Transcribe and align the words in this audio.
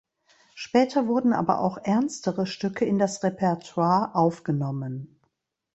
Später 0.55 1.05
wurden 1.07 1.31
aber 1.31 1.59
auch 1.59 1.77
ernstere 1.77 2.47
Stücke 2.47 2.85
in 2.85 2.97
das 2.97 3.21
Repertoire 3.23 4.15
aufgenommen. 4.15 5.19